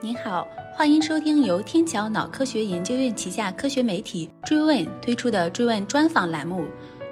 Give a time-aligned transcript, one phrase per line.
[0.00, 6.66] 您好，欢迎收听由天桥脑科学研究院旗下科学媒体《追问》推出的《追问专访》栏目。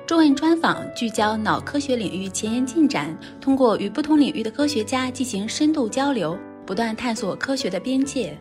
[0.06, 8.36] 追问专访聚焦脑科学领域前沿进展，通过与不同领域的科学家进行深度交流，不断探索科学的边界。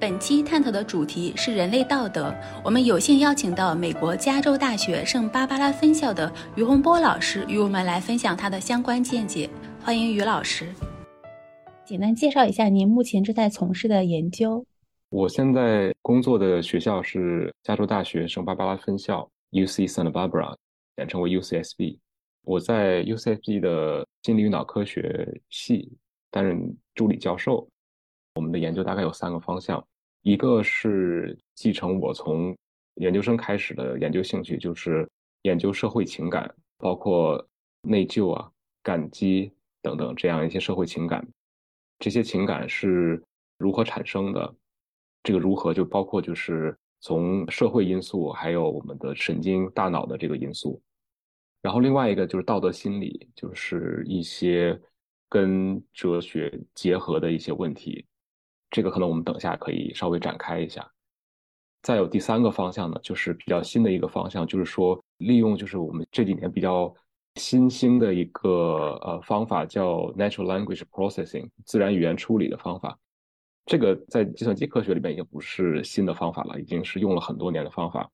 [0.00, 2.34] 本期探讨的主题是人类道德。
[2.64, 9.48] 我们有幸邀请到美国加州大学圣巴巴拉分校的于洪波老师，与我们来分享他的相关见解。
[9.84, 10.66] 欢迎于老师。
[11.90, 14.64] 简单介绍一下您目前正在从事的研究。
[15.08, 20.54] 我现在工作的学校是加州大学圣巴巴拉分校 （UC Santa Barbara），
[20.96, 21.98] 简称为 UCSB。
[22.42, 25.90] 我在 UCSB 的心理与脑科学系
[26.30, 27.68] 担任助理教授。
[28.36, 29.84] 我们的研究大概有三个方向。
[30.22, 32.56] 一个是继承我从
[33.00, 35.10] 研究生开始的研究兴趣，就是
[35.42, 37.44] 研究社会情感，包括
[37.82, 38.48] 内疚啊、
[38.80, 39.52] 感激
[39.82, 41.26] 等等这样一些社会情感。
[42.00, 43.22] 这些情感是
[43.58, 44.54] 如何产生的？
[45.22, 50.82] 这个如何就包括就是从社会因素，还有我们的神经大脑的这个因素。
[51.60, 54.80] 然后另外一个就是道德心理，就是一些
[55.28, 58.06] 跟哲学结合的一些问题。
[58.70, 60.90] 这个可能我们等下可以稍微展开一下。
[61.82, 66.94] 再有第三个方向呢，就是比较新的一个方向，就是说利用就是我们这几年比较
[67.36, 72.98] 新兴的一个呃方法，叫 natural language processing 自然语言处理的方法。
[73.66, 78.10] 这个在计算机科学里面已经不是新的方法了，已经是用了很多年的方法。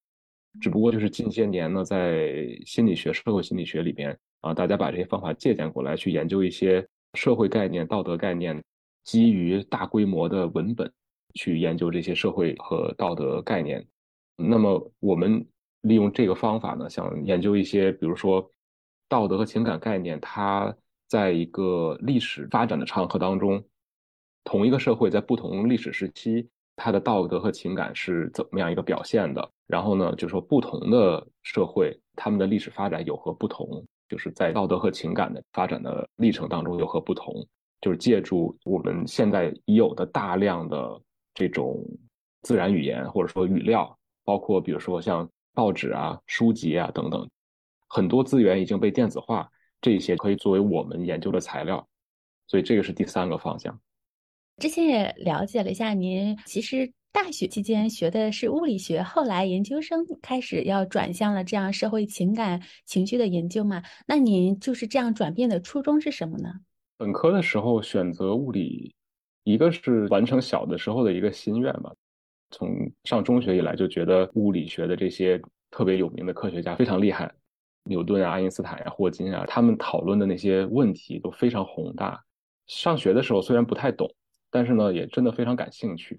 [0.60, 8.62] 只不过就是近些年呢，在心理学、社会心理学里边啊，大家把这些方法借鉴过来，去研究一些社会概念、道德概念。
[9.04, 10.92] 基于大规模的文本
[11.34, 13.86] 去研究这些社会和道德概念，
[14.34, 15.46] 那么我们
[15.82, 18.50] 利用这个方法呢，想研究一些，比如说
[19.08, 20.74] 道德和情感概念，它
[21.08, 23.62] 在一个历史发展的长河当中，
[24.44, 29.50] 同一个社会在不同历史时期，它的道德和情感是怎么样一个表现的？
[29.66, 33.84] 然后呢，就是说不同的社会，他们的历史发展有何不同？
[34.08, 37.34] 就是在道德和情感的发展的历程当中有何不同？
[37.80, 41.00] 就是借助我们现在已有的大量的
[41.34, 41.84] 这种
[42.42, 47.28] 自然语言或者说语料，包括比如说像报纸啊、书籍啊等等，
[47.88, 51.86] 很多资源已经被电子化，这些可以作为我们研究的材料。
[52.46, 53.80] 所以这个是第三个方向。
[54.58, 63.82] 之前也了解了一下，您其实大学期间学的是物理学，后来研究生开始要转向了这样社会情感情绪的研究嘛？
[64.06, 66.50] 那您就是这样转变的初衷是什么呢？
[66.96, 68.94] 本科的时候选择物理，
[69.44, 71.92] 一个是完成小的时候的一个心愿吧。
[72.50, 72.68] 从
[73.04, 75.38] 上中学以来就觉得物理学的这些
[75.70, 77.30] 特别有名的科学家非常厉害，
[77.86, 82.22] 牛顿啊、爱因斯坦呀、霍金啊，他们讨论的那些问题都非常宏大。
[82.66, 84.12] 上学的时候虽然不太懂，
[84.50, 86.16] 但是呢也真的非常感兴趣。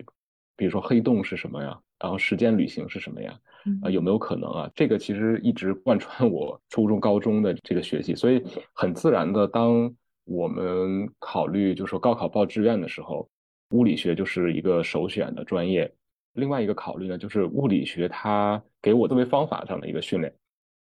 [0.56, 1.80] 比如说黑洞是什么呀？
[2.00, 3.38] 然后时间旅行是什么呀？
[3.84, 4.72] 啊有没有可能啊？
[4.74, 9.94] 这个其实一直贯穿我初中、高中的这个学习，所以很自然的当。
[10.30, 13.30] 我们考虑，就是说高考报志愿的时候，
[13.70, 15.90] 物理学就是一个首选的专业。
[16.34, 20.34] 另外一个考虑呢，就是物理学它给我作为方法上的一个训练，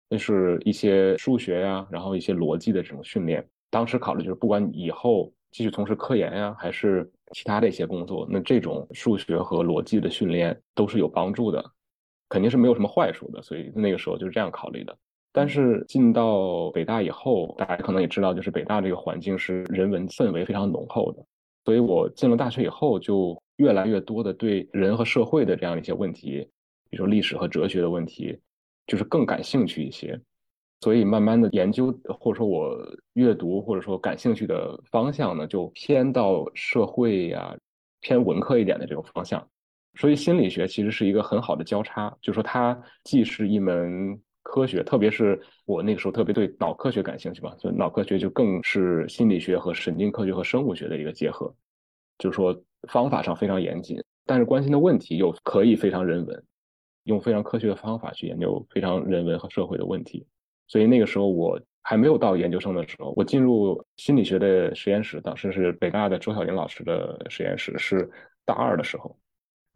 [0.08, 3.46] 那是一些数学呀，然后一些逻辑的这种训练。
[3.70, 11.64] 当时考虑就是，不管你以后继续从事科研呀，还是其他的一些工作，那这种数学和逻辑的训练都是有帮助的，
[12.28, 13.42] 肯定是没有什么坏处的。
[13.42, 14.96] 所以那个时候就是这样考虑的。
[15.32, 21.24] 但是进到北大以后，大家可能也知道，就是北大这个环境是人文氛围非常浓厚的。
[21.64, 26.48] 所以我进了大学以后，就越来越多的对人和社会的这样一些问题，
[26.88, 28.38] 比如说历史和哲学的问题，
[28.86, 30.20] 就是更感兴趣一些。
[30.80, 32.76] 所以慢慢的研究，或者说我
[33.14, 37.56] 阅读，或者说感兴趣的方向呢，就偏到社会呀，
[38.00, 39.46] 偏文科一点的这种方向。
[39.94, 44.20] 所以心理学其实是一个很好的交叉，就是说它既是一门。
[44.46, 51.52] 科学，特别是我那个时候特别对脑科学感兴趣嘛，所以脑科学就更是心理学和神经科学和生物学的一个结合，
[52.18, 52.54] 就是说
[52.86, 53.96] 方法上非常严谨，
[54.26, 56.44] 但是关心的问题又可以非常人文，
[57.04, 60.26] 用非常科学的方法去研究非常人文和社会的问题。
[60.66, 68.10] 所以那个时候我还没有到研究生的时候，我进入心理学的实验室，当时是北大的周小林老师的实验室，是
[68.44, 69.16] 大二的时候。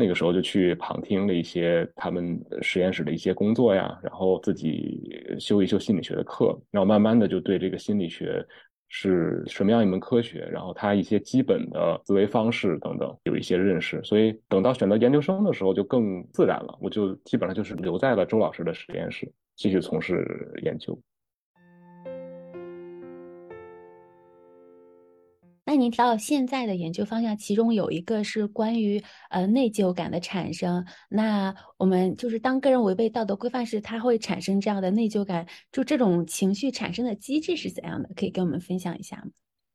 [0.00, 8.46] 那个时候就去旁听了一些他们实验室的一些工作呀，然后自己修一修心理学的课，然后慢慢的就对这个心理学
[8.88, 14.02] 是什么样一门科学，然后它一些基本的思维方式等等有一些认识。
[14.02, 20.98] 所以等到选择研究生的时候就更自然了，我就基本上就是留在了周老师的实验室继续从事研究。
[25.68, 30.82] 那您提到现在的研究方向，其中有一个是关于呃内疚感的产生。
[31.10, 38.08] 那我们就是当个人违背道德规范时，他会产生这样的内疚感，就这种情绪产生的机制是怎样的？
[38.16, 39.24] 可以跟我们分享一下吗？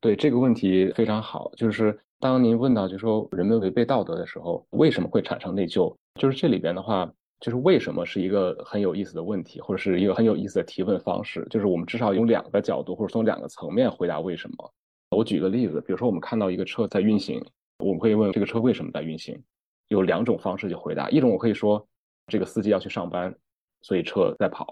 [0.00, 5.94] 对这个问题非常好，就是当您问到就说人们违背道德的时候，为什么会产生内疚？
[6.20, 7.08] 就是这里边的话，
[7.38, 11.46] 就是为什么是一个很有意思的问题，或者是一个很有意思的提问方式。
[11.48, 14.74] 就是我们至少用两个角度，或者从两个层面回答为什么。
[15.14, 17.42] 我举个例子，比如说我们看到一个车在运行，
[17.78, 19.40] 我们可以问这个车为什么在运行，
[19.88, 21.08] 有两种方式去回答。
[21.10, 21.86] 一种我可以说
[22.26, 23.34] 这个司机要去上班，
[23.82, 24.64] 所以车在跑；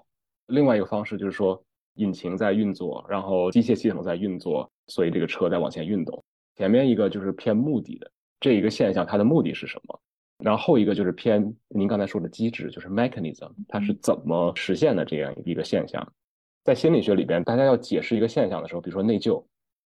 [0.46, 1.62] 另外一个方式就是说
[1.94, 6.22] 引擎在运作，然后机械系统在运作，所以这个车在往前运动。
[6.56, 8.10] 前面一个就是偏目的的
[8.40, 10.00] 这一个现象，它的目的是什么？
[10.38, 16.12] 然后后一个就是偏您刚才说的机制，就是 mechanism，它是怎么实现的这样一个现象。
[16.64, 19.44] 在心理学里边，大家要解释一个现象的时候，比如说内疚。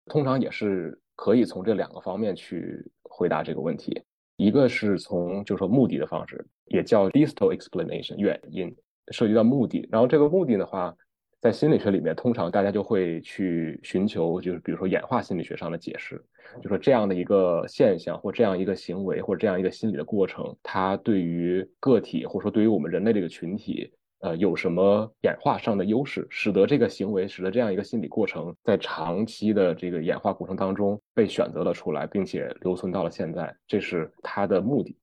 [0.07, 4.01] 通常也是可以从这两个方面去回答这个问题，
[4.35, 8.75] 一个是从就是说目的的方式，也叫 distal explanation 原因，
[9.11, 9.87] 涉及到目的。
[9.91, 10.95] 然后这个目的的话，
[11.39, 16.21] 在心理学里面，通常大家就会去寻求，就是比如说演化心理学上的解释，
[16.61, 23.93] 就说这样的一个现象或这样一个行为或者这样一个心理的过程，它对于个体或者说对于我们人类这个群体。
[24.23, 34.95] 呃，有什么演化上的优势，使得这个行为，使得这样一个心理过程，在长期的这个演化过程当中被选择了出来，并且留存到了现在，这是它的目的。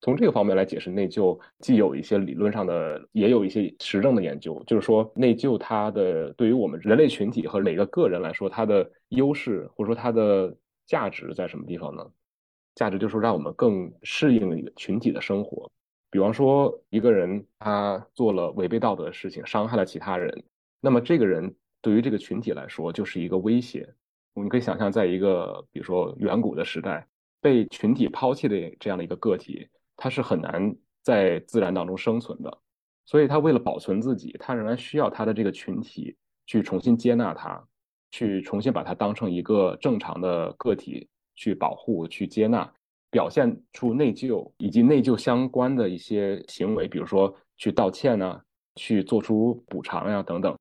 [0.00, 10.56] 从这个方面来解释内疚，既有一些理论上的，也有一些实证的研究，就是说内疚它的对于我们人类群体和每个个人来说，它的优势或者说它的
[10.86, 12.02] 价值在什么地方呢？
[12.74, 15.70] 价值就是让我们更适应一个群体的生活。
[16.10, 20.44] 比方说，一个人他做了违背道德的事情，伤害了其他人，
[20.80, 23.88] 那么这个人对于这个群体来说就是一个威胁。
[24.34, 27.06] 我们可以想象，在一个比如说远古的时代，
[27.40, 32.58] 被群体抛弃的这样的一个个体，他是很难在自然当中生存的。
[33.04, 36.16] 所以他为了保存自己，他仍然需要他的这个群体
[36.46, 37.62] 去重新接纳他，
[38.10, 42.70] 去重新把他当成一个正常的个体去保护、去接纳。
[43.10, 48.40] 表现出内疚以及内疚相关的一些行为，比如说去道歉呢，
[48.74, 50.54] 去做出补偿呀等等，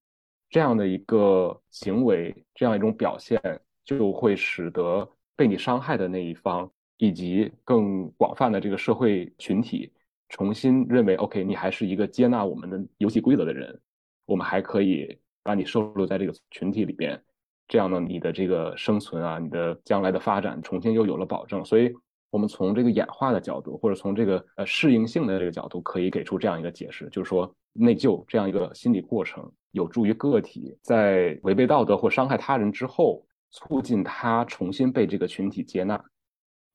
[0.50, 3.42] 这样的一个行为，这样一种表现，
[3.83, 5.06] 就会使得
[5.36, 9.92] 被你伤害的那一方以及更广泛的这个社会群体
[10.30, 13.77] 重新认为，OK，你还是一个接纳我们的游戏规则的人，
[14.25, 17.21] 我们还可以把你收录在这个群体里边，
[17.68, 21.94] 这样呢，你的这个生存啊，你的将来的发展重新又有了保证，所以。
[22.35, 36.03] 我们从这个演化的角度，或者从这个呃适应性的这个角度，可以给出这样一个解释，就是说内疚这样一个心理过程，有助于个体在违背道德或伤害他人之后，促进他重新被这个群体接纳，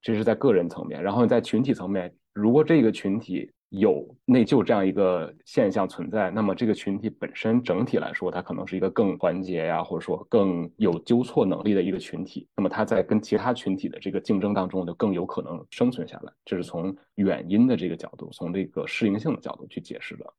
[0.00, 1.02] 这是在个人层面。
[1.02, 12.48] 然后在群体层面，如果这个群体，有内疚这样一个现象存在，那么这个群体本身整体来说，它可能是一个更团结呀，或者说更有纠错能力的一个群体。
[12.56, 16.32] 那么它在跟其他群体的这个竞争当中，就更有可能生存下来。
[16.44, 20.34] 这是从远因的这个角度，从这个适应性的角度去解释的。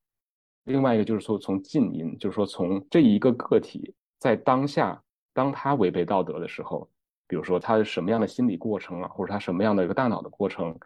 [0.66, 5.01] 另外一个就是说，从近因，就是说从这一个个体在当下，
[5.33, 6.86] 当他违背道德的时候，
[7.30, 10.78] 比如说他什么样的心理过程啊，或者他什么样的一个大脑的过程，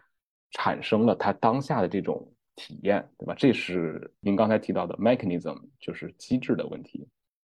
[0.51, 2.31] 产生了他当下的这种。
[2.55, 3.35] 体验对吧？
[3.37, 7.07] 这是您刚才提到的 mechanism，就是机制的问题。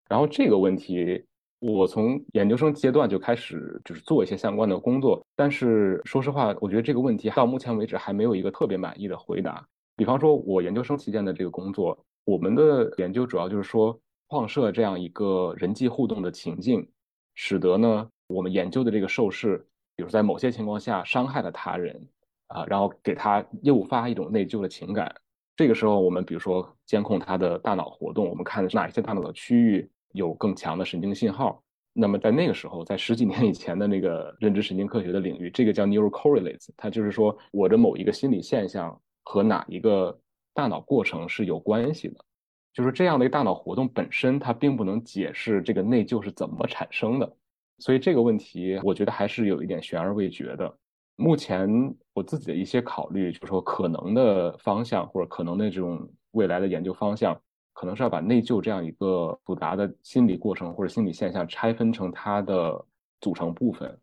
[0.09, 1.25] 然后这个问题，
[1.59, 5.25] 我从研究生阶段就开始就是做一些相关的工作。
[5.35, 9.67] 但是说实话，我觉得这个问题到目前为止还没有一个特别满意的回答。
[9.97, 16.89] 比方说，我研究生期间的这个工作，我们的研究主要就是说创设这样一个人际互动的情境，
[17.35, 19.59] 使得呢我们研究的这个受试，
[19.97, 22.09] 比如在某些情况下伤害了他人。
[22.53, 25.15] 啊，然后给他诱发一种内疚的情感。
[25.57, 31.63] 这个时候，我们比如说监控他的大脑活动，我们看哪一些大脑的区域有更强的神经信号。
[31.93, 40.19] 那么在那个时候，在十几年以前的那个认知神经科学的领域，这个叫 neural correlates，它就是说我的某一个心理现象和哪一个
[40.55, 42.25] 大脑过程是有关系的。
[42.73, 47.37] 就是这样的一个大脑活动本身，它并不能解释这个内疚是怎么产生的。
[47.79, 50.75] 所以这个问题，我觉得还是有一点悬而未决的。
[51.23, 51.69] 目前
[52.15, 57.41] 我自己的一些考虑，就是说可能的方向或者可能的这种未来的研究方向，
[57.73, 62.85] 可能是要把内疚这样一个复杂的心理过程或者心理现象拆分成它的
[63.21, 63.97] 组成部分。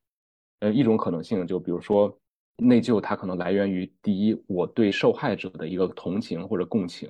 [0.61, 2.17] 呃，一种可能性就比如说
[2.55, 7.09] 内疚，它可能来源于第一，我对受害者的一个同情或者共情，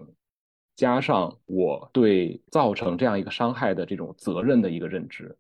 [0.75, 5.37] 加上我对造成这样一个伤害的这种责任的一个认知。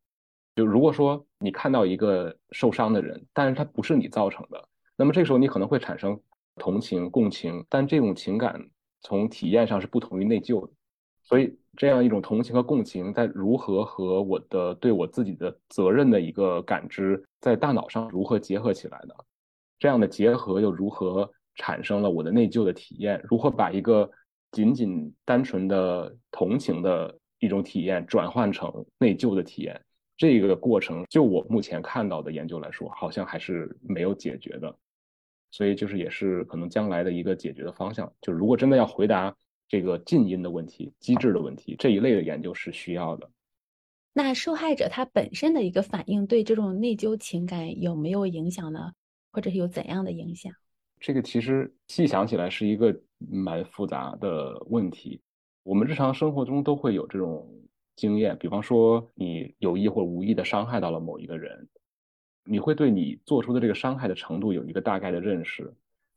[0.59, 6.19] 就如果说你看到一个受伤的人，但是他不是你造成的，那么这时候你可能会产生
[6.55, 10.73] 同情、共情，但这种情感从体验上是不同于内疚的。
[11.23, 19.15] 所以，这样一种同情和共情，在如何和我的对我自己的责任的一个感知，在大脑上如何结合起来的？
[19.79, 23.23] 这样的结合又如何产生了我的内疚的体验？
[23.29, 24.11] 如何把一个
[24.51, 29.81] 仅仅单纯的同情的一种体验转换成内疚的体验？
[30.19, 34.77] 这个过程，就我目前看到的研究来说，好像还是没有解决的，
[35.49, 38.11] 所以就是也是可能将来的一个解决的方向。
[38.19, 39.33] 就是如果真的要回答
[39.69, 43.31] 这个近音的问题、机制的问题，这一类的研究是需要的。
[44.11, 48.91] 那受害者他本身的一个反应对这种内疚情感有没有影响呢？
[49.31, 50.51] 或者是有怎样的影响？
[50.99, 55.21] 这个其实细想起来是一个蛮复杂的问题。
[55.63, 57.49] 我们日常生活中都会有这种。
[57.99, 61.67] 经验，比方说你有意或无意的伤害到了某一个人，
[62.45, 65.69] 你会对你做出的这个伤害的程度有一个大概的认识，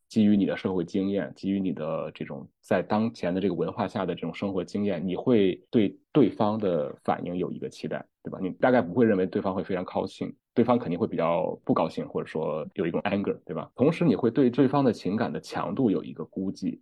[0.09, 8.39] 基于你的社会经验，基于你的这种在当前的这个文化下的这种生活经验，你会对对方的反应有一个期待，对吧？
[8.41, 13.69] 你大概不会认为对方会非常高兴，对方肯定会比较不高兴，或者说有一种 anger，对吧？
[13.75, 16.81] 同时你会对对方的情感的强度有一个估计，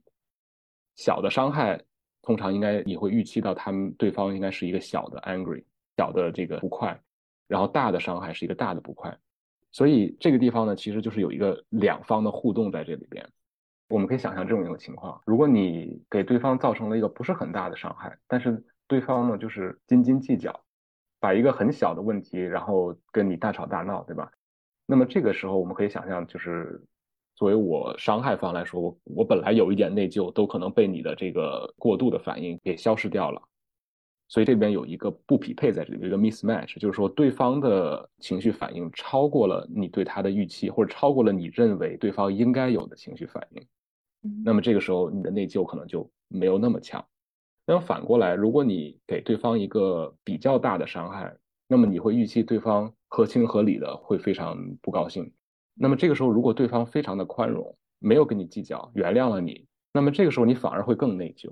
[0.94, 1.82] 小的伤害。
[2.22, 5.64] 通常应该你会预期到他们对方应该是一个小的 angry，
[5.96, 7.00] 小的这个不快，
[7.48, 9.16] 然后大的伤害是一个大的不快，
[9.72, 13.26] 所以这个地方呢，其实就是有一个两方的互动在这里边。
[13.88, 20.64] 我们可以想象这种一种情况：如果你给对方造成了一个不是很大的伤害，但是对方呢就是斤斤计较，
[21.18, 24.30] 把一个很小的问题然后跟你大吵大闹，对吧？
[24.86, 26.84] 那么这个时候我们可以想象就是。
[27.40, 33.40] 作为我伤害方来说，我我本来有一点内疚，都可能被你的这个过度的反应给消失掉了。
[34.28, 43.66] 所以这边有一个不匹配在这里，有一个 mismatch，就是说对方的情绪反应超过了你对他的预期，或者超过了你认为对方应该有的情绪反应。
[44.44, 47.02] 那么这个时候你的内疚可能就没有那么强。
[47.66, 51.34] 那么反过来，如果你给对方一个比较大的伤害，
[51.66, 55.32] 那么你会预期对方合情合理的会非常不高兴。
[55.82, 61.50] 那么这个时候，如果对方非常的宽容，没有跟你计较，原谅了你，那么这个时候你反而会更内疚。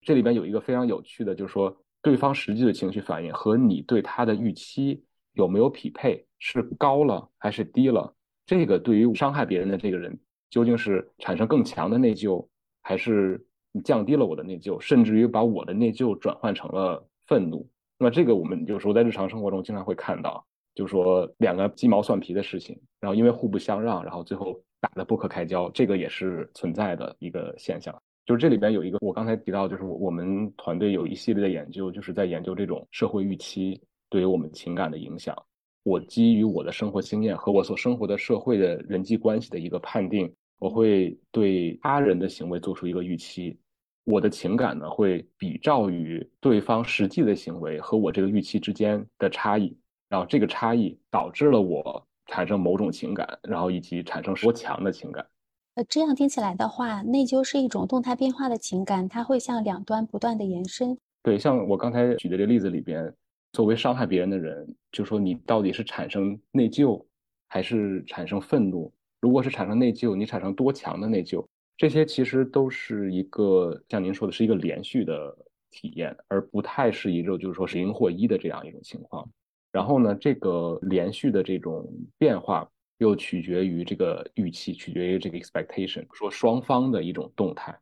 [0.00, 5.04] 这里边有一个非常有趣的，就是说对方实际的情绪反应和你对他的预期
[5.34, 8.10] 有没有匹配，是高了还是低了？
[8.46, 10.18] 这个对于伤害别人的这个人，
[10.48, 12.48] 究竟是产生更强的内疚，
[12.80, 17.68] 还是你降低了我的内疚，甚至于把我的内疚转换成了愤怒？
[17.98, 20.46] 那么这个我们有时候在日常生活中经常会看到。
[20.76, 27.92] 就说两个鸡毛蒜皮的事情，然后因为互不相让，然后最后打得不可开交，这个也是存在的一个现象。
[28.26, 33.80] 就是这里边有一个，我刚才提到，就是我们团队有一系列的研究，就是在研究这种社会预期
[34.10, 35.34] 对于我们情感的影响。
[35.82, 43.56] 我基于我的生活经验和我所生活的社会的人际关系的一个判定，我会对他人的行为做出一个预期，
[44.04, 49.74] 我的情感呢会比照于对方实际的行为和我这个预期之间的差异。
[50.08, 55.26] 然后这个差异导致了我产生某种情感，然后以及产生多强的情感。
[55.74, 60.96] 呃这样听起来的话，内疚是一种动态变化的情感，它会向两端不断的延伸。
[61.22, 63.12] 对，像我刚才举的这个例子里边，
[63.52, 67.04] 作为伤害别人的人，就说你到底是产生内疚，
[67.48, 68.90] 还是产生愤怒？
[69.20, 71.44] 如果是产生内疚，你产生多强的内疚？
[71.76, 75.36] 这些其实都是一个像您说的是一个连续的
[75.70, 79.28] 体验，而不太是一个就是说是零或一的这样一种情况。
[79.76, 82.66] 然后呢，这个连续的这种变化
[82.96, 87.78] 又取决于这个预期，取决于这个 expectation，说双方的一种动态。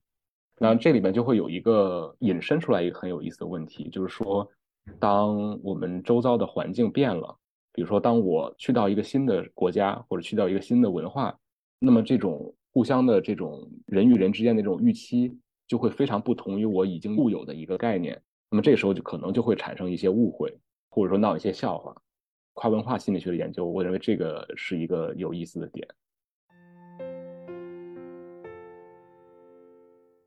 [0.59, 4.45] 那这里面就会有一个引申出来一个很有意思的问题，就是说，
[4.99, 7.33] 当我们周遭的环境变了，
[7.73, 11.39] 比如说当我去到一个新的国家或者去到一个新的文化，
[11.79, 18.21] 那么这种互相的这种人与人之间的这种预期就会非常不同于我已经固有的一个概念。
[18.51, 20.53] 那么这个时候就可能就会产生一些误会。
[20.95, 21.93] 或者说闹一些笑话，
[22.53, 25.85] 跨文化心理学的研究，我认为这个是一个有意思的点。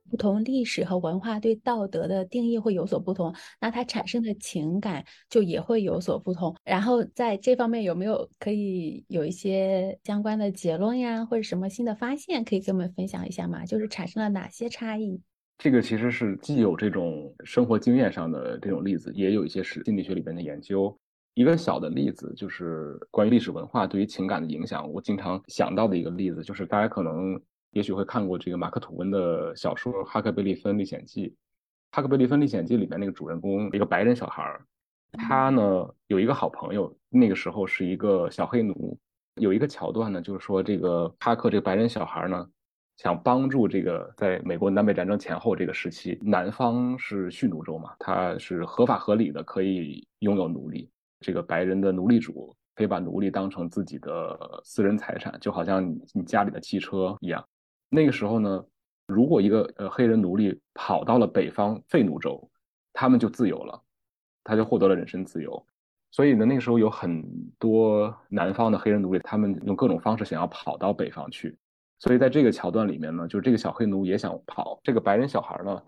[0.09, 6.53] 不同历史和文化对道德的定义会有所不同，那它产生的情感就也会有所不同。
[6.65, 13.65] 然后在这方面有没有可以有一些相关的结论呀，或者什么新的发现可以跟我们分享一下吗？
[13.65, 15.21] 就是产生了哪些差异？
[15.57, 20.95] 这个其实是既有这种生活经验上的这种例子，也有一些是心理学里边的研究。
[21.33, 24.91] 一个小的例子就是关于历史文化对于情感的影响。
[24.91, 27.39] 我经常想到的一个例子就是，大家可能
[27.71, 31.27] 也许会看过这个马克吐温的小说《哈克贝利芬历险记》。
[31.91, 34.65] 《哈克贝利芬历险记》里面那个主人公一个白人小孩儿，
[35.13, 38.97] 他呢有一个好朋友，那个时候是一个小黑奴。
[39.39, 42.47] 有一个桥段呢，就是说这个哈克这个白人小孩呢，
[42.97, 50.89] 想帮助这个在美国南北战争前后这个时期，南方是蓄奴州嘛，他是合法合理的可以拥有奴隶。
[51.19, 57.43] 这个白人的奴隶主可以把奴隶当成自己的私人财产，就好像你你家里的汽车一样。
[57.89, 58.65] 那个时候呢，
[59.07, 62.49] 如果一个呃黑人奴隶跑到了北方废奴州，
[62.93, 63.79] 他们就自由了，
[64.43, 65.65] 他就获得了人身自由。
[66.09, 67.23] 所以呢，那个时候有很
[67.59, 71.55] 多南方的黑人奴隶，他们用各种方式想要跑到北方去。
[71.99, 75.81] 所以在这个桥段里面呢，就这个小黑奴也想跑，这个白人小孩呢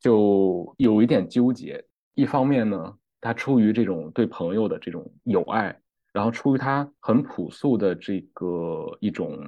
[0.00, 1.84] 就有一点纠结。
[2.14, 5.78] 一方面呢，他出于这种对朋友的这种友爱，
[6.12, 9.38] 然后出于他很朴素的这个一种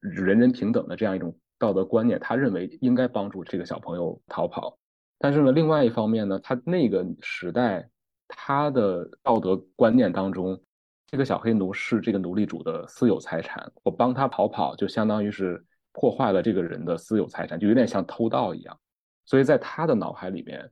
[0.00, 4.78] 人人平等的这样一种道德观念，他认为应该帮助这个小朋友逃跑。
[5.18, 7.88] 但是呢，另外一方面呢，他那个时代。
[8.26, 10.58] 他的道德观念当中，
[11.06, 13.70] 这个小黑奴是这个奴隶主的私有财产。
[13.82, 18.78] 我帮他逃跑，就相当于是破坏了这个人的私有财产，就有点像偷盗一样。
[19.24, 20.70] 所以在他的脑海里面，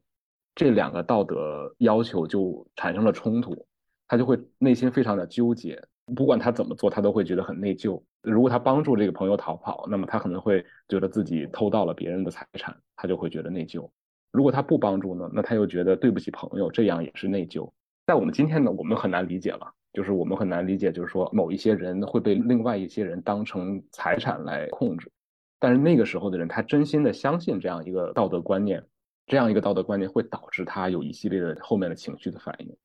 [0.54, 3.66] 这两个道德要求就产生了冲突，
[4.08, 5.82] 他就会内心非常的纠结。
[6.16, 8.02] 不管他怎么做，他都会觉得很内疚。
[8.22, 13.88] 如果他帮助这个朋友逃跑，那么他可能会觉得自己偷盗了别人的财产，他就会觉得内疚。
[14.32, 15.30] 如果他不帮助呢？
[15.32, 17.70] 那他又觉得对不起朋友，这样也是内疚。
[18.06, 25.10] 在我们今天呢，我们很难理解了，就是我们很难理解，就是说某一些人会被另外一些人当成财产来控制。
[25.58, 28.84] 但是那个时候的人，他真心的相信这样一个道德观念，
[29.26, 32.76] 这样一个道德观念会导致他有一系列的后面的情绪的反应。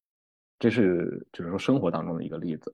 [0.60, 2.74] 这是就是说生活当中的一个例子。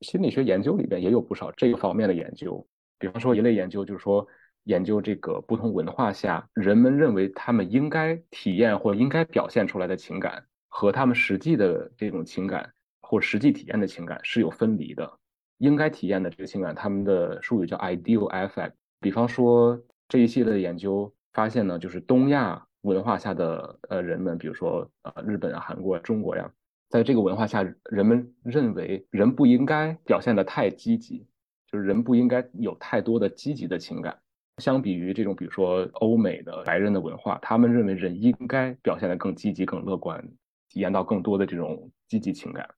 [0.00, 2.66] 心理学研究里边也有不少这个方面的研究，
[2.98, 4.26] 比方说一类研究就是说。
[4.64, 12.70] 研究这个不同文化下人们认为他们应该体验或应该表现出来的情感，和他们实际的这种情感
[13.10, 15.18] 或实际体验的情感是有分离的。
[15.58, 18.70] 应该体验的这个情感，他们的术语叫 ideal affect。
[19.00, 19.76] 比方说
[20.08, 26.48] 这一系列的研究发现呢，就是东亚文化下的呃人们，比如说呃日本啊、韩国啊、中国呀，
[26.88, 31.26] 在这个文化下，人们认为人不应该表现的太积极，
[31.66, 34.16] 就是人不应该有太多的积极的情感。
[34.58, 40.22] 相比于这种，比如说欧美的白人的文化，他们认为人应该表现得更积极、更乐观，
[40.68, 42.68] 体验到更多的这种积极情感。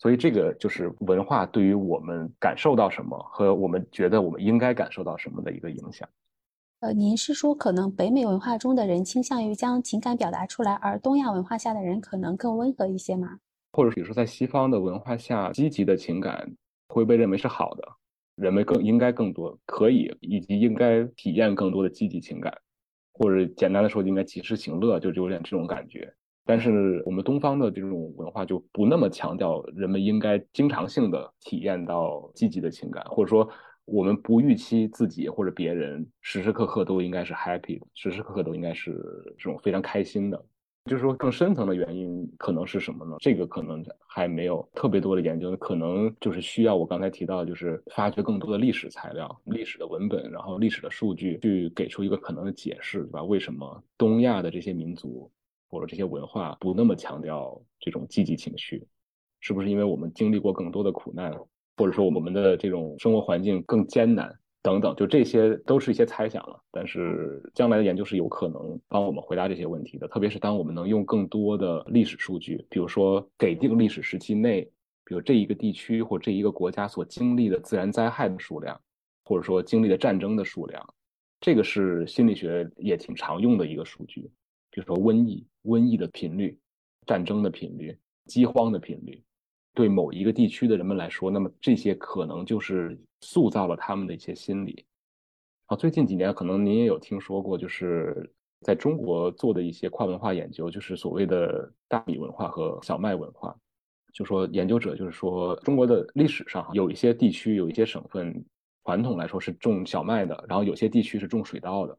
[0.00, 6.08] 所以，这个就是文化对于我们感受到什么和我们觉得我们应该感受到什么的一个影响。
[6.80, 13.38] 呃，您是说可能北美文化中的人倾向于将情感表达出来，而东亚文化下的人可能更温和一些吗？
[13.72, 16.50] 或者比如说在西方的文化下，积极的情感
[16.88, 17.86] 会被认为是好的？
[18.36, 22.50] 人们更应该更多可以以及应该体验更多的积极情感，
[23.12, 26.10] 或者简单的说，应该及时行乐，就有点这种感觉。
[26.50, 33.48] 但是我们东方的这种文化就不那么强调人们应该经常性的体验到积极的情感，或者说
[33.84, 39.00] 我们不预期自己或者别人时时刻刻都应该是 happy 的，时时刻刻都应该是
[39.38, 40.44] 这种非常开心的。
[40.86, 43.14] 就是说，更深层的原因可能是什么呢？
[43.20, 53.22] 这个可能还没有特别多的研究，可能就是需要我刚才提到，就是发掘更多的历史材料、历史的文本，然后历史的数据，去给出一个可能的解释，对吧？
[53.22, 55.30] 为什么东亚的这些民族
[55.70, 58.86] 或者这些文化不那么强调这种积极情绪？
[59.40, 61.34] 是不是因为我们经历过更多的苦难，
[61.76, 64.30] 或者说我们的这种生活环境更艰难？
[64.62, 66.60] 等等，就这些都是一些猜想了。
[66.70, 70.06] 但是将来的研究是有可能帮我们回答这些问题的。
[70.06, 74.62] 特别是当我们能用更多的历史数据，比如说给定历史时期内，
[75.06, 78.78] 比如这一个地区或这一个国家所经历的自然灾害的数量，
[79.24, 80.94] 或者说经历的战争的数量，
[81.40, 84.30] 这个是心理学也挺常用的一个数据。
[84.70, 86.58] 比如说瘟疫，瘟疫的频率、
[87.06, 89.22] 战争的频率、饥荒的频率。
[89.72, 94.84] 对某一个地区的人们来说，那么这些可能就是塑造了他们的一些心理。
[95.66, 98.28] 啊，最近几年可能您也有听说过，就是
[98.62, 103.56] 在中国做的一些跨文化研究，就是所谓的大米文化和小麦文化。
[104.12, 108.44] 就说研究者就是说，中国的历史上有一些地区、有一些省份，
[108.84, 111.96] 传统来说是种小麦的，然后有些地区是种水稻的。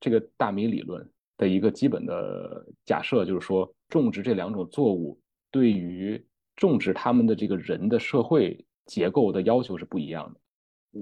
[0.00, 1.08] 这个大米理论
[1.42, 6.24] 的一个基本的假设就是说，种植这两种作物对于
[6.54, 10.40] 种植他们的这个人的社会结构的要求是不一样的，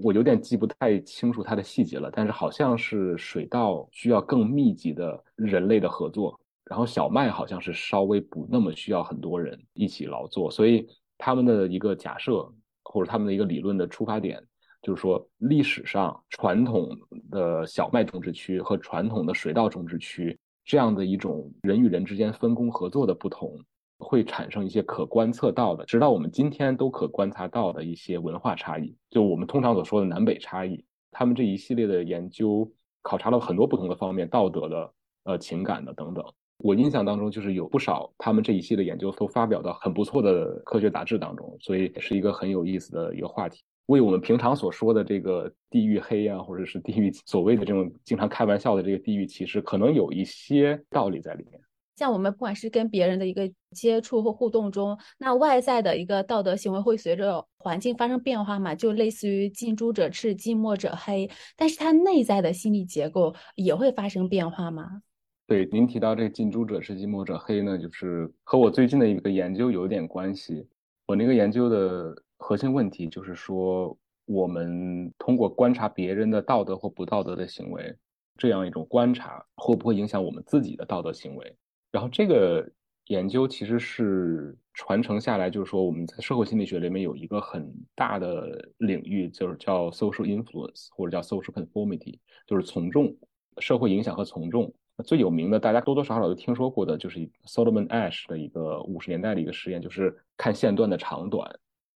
[0.03, 12.51] 我有点记不太清楚它的细节了，但是好像是水稻需要更密集的人类的合作，然后小麦好像是稍微不那么需要很多人一起劳作，所以他们的一个假设
[12.85, 14.43] 或者他们的一个理论的出发点
[14.83, 16.97] 就是说，历史上传统
[17.31, 23.59] 的小麦种植区和传统的水稻种植区这样的一种人与人之间分工合作的不同。
[24.03, 30.83] 会产生一些可观测到的，直到我们今天都可观察到的一些文化差异，就我们通常所说的南北差异。
[31.11, 32.67] 他们这一系列的研究
[33.03, 34.93] 考察了很多不同的方面，道德的、
[35.25, 36.25] 呃情感的等等。
[36.65, 43.63] 我印象当中，就是有不少他们这一系列研究都发表到很不错的科学杂志当中，所以是一个很有意思的一个话题。
[43.91, 51.61] 为我们平常所说的这个地域黑啊，或者是地域所谓的这种经常开玩笑的这个地域歧视，可能有一些道理在里面。
[51.97, 61.29] 像我们不管是跟别人的一个接触或互动中，那外在的一个道德行为会随着环境发生变化嘛，就类似于近朱者赤，近墨者黑。
[61.57, 65.03] 但是它内在的心理结构也会发生变化吗？
[65.47, 70.65] 对，您提到这个近朱者赤，近墨者黑呢，就是和我最近的一个研究有点关系。
[71.07, 77.95] 我那个研究的核心问题就是说，我们通过观察别人的道德或不道德的行为，
[78.37, 81.57] 这样一种观察会不会影响我们自己的道德行为？
[81.93, 82.67] 然后这个
[83.09, 93.15] 研究其实是传承下来，就是说我们在社会心理学里面有一个很大的领域，就是叫 social influence 或者叫 social conformity，就是从众、
[93.59, 94.73] 社会影响和从众。
[95.05, 101.51] 最有名的，大家多多少少都听说过的，就是 Solomon Ash 的一个五十年代的一个实验，就是看线段的长短，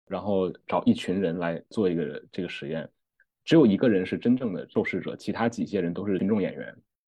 [0.08, 2.90] 然后找一群人来做一个这个实验，
[3.44, 6.76] 只有一个人是真正的受试者，其他几些人都是群众演员。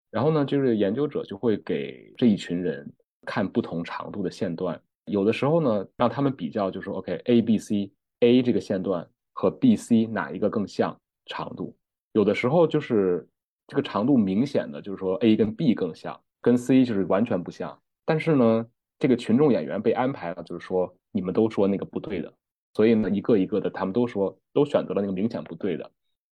[0.09, 2.89] 然后呢，就是研究者就会给这一群人
[3.25, 11.75] 看不同长度的线段，有的时候呢，让他们比较，就说 OK，A、B、C，A 这个线段和 B、C 哪一个更像长度？
[12.13, 13.27] 有的时候就是
[13.67, 17.77] 这个长度明显的，就是说 A 跟 B 更像，跟 C 就是完全不像。
[18.05, 18.65] 但是呢，
[18.97, 22.33] 这个群众演员被安排了，就是说你们都说那个不对的，
[22.77, 25.91] 所以呢，一个一个的他们都说都选择了那个明显不对的。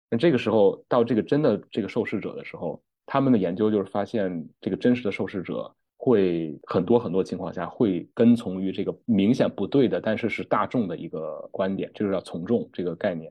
[0.09, 2.83] 那这个时候到这个真的这个受试者的时候。
[3.05, 13.29] 他们的研究就是发现，这个真实的受试者会很多很多情况下会跟从于这个明显不对的，但是是大众的一个观点，就是叫从众这个概念。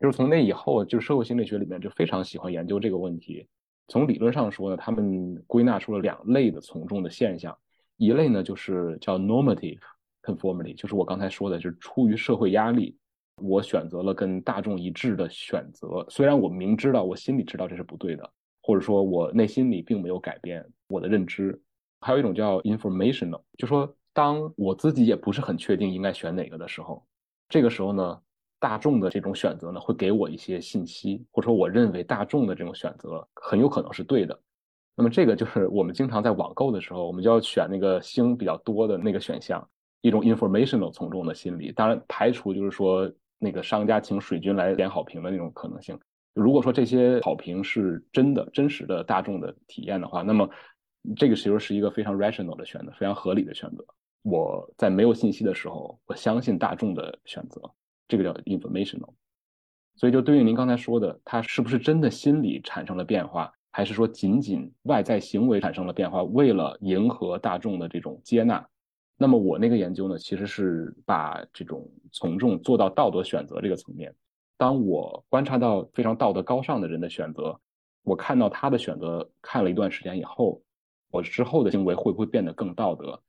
[0.00, 3.46] 就是从那以后，就是社会心理学里面就非常喜欢研究这个问题。
[3.88, 7.54] 从理论上说呢，他们归纳出了两类的从众的现象，
[7.98, 9.80] 一类呢就是叫 normative
[10.22, 12.96] conformity，就是我刚才说的，就是出于社会压力，
[13.36, 18.30] 我选择了跟大众一致的选择，虽然我明知道，我心里知道这是不对的。
[18.62, 21.58] 或者说我内心里并没有改变我的认知，
[22.02, 27.02] 还有一种叫 informational，就说当我自己也不是很确定应该选哪个的时候，
[27.48, 28.20] 这个时候呢，
[28.60, 34.38] 大众的这种选择呢会给我一些信息，或者说我认为大众的这种选择很有可能是对的。
[34.94, 39.66] 那么这个就是我们经常在网购的时候，我们就要选那个星比较多的那个选项，
[40.00, 41.72] 一种 informational 从众的心理。
[41.72, 45.98] 当然排除就是说那个商家请水军来点好评的那种可能性。
[46.34, 50.48] 如果说这些好评是真的、真实的大众的体验的话，那么
[51.16, 53.84] 这个其实是一个非常 rational 的选择，非常合理的选择。
[54.22, 57.60] 我在没有信息的时候，我相信大众的选择，
[58.06, 59.12] 这个叫 informational。
[59.96, 68.66] 所以就对应您刚才说的，他是不是真的心理产生了变化，还是说仅仅外在行为产生了变化，为了迎合大众的这种接纳？
[69.22, 74.10] 那么我那个研究呢，其实是把这种从众做到道德选择这个层面。
[74.56, 77.54] 当我观察到非常道德高尚的人的选择，
[78.02, 80.62] 我看到他的选择看了一段时间以后，
[81.10, 83.20] 我之后的行为会不会变得更道德？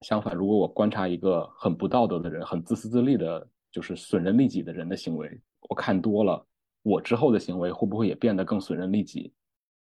[0.00, 6.44] 相反，如果我观察一个很不道德的人、很自私自利的，就是损人利己的人的行为，我看多了，
[6.82, 9.32] 我之后的行为会不会也变得更损人利己？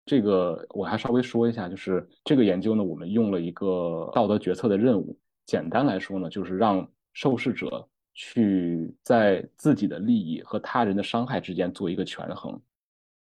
[0.06, 5.18] 这个我还稍微说一下，就是这个研究呢，我们用了一个道德决策的任务，
[5.50, 7.88] 简单来说呢，就是让受试者。
[8.22, 12.60] 去在自己的利益和他人的伤害之间做一个权衡，